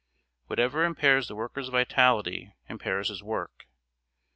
[0.47, 3.67] Whatever impairs the worker's vitality impairs his work.